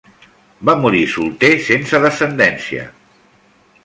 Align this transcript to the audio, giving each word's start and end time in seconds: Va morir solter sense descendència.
Va 0.69 0.73
morir 0.85 1.01
solter 1.15 1.51
sense 1.69 2.01
descendència. 2.07 2.87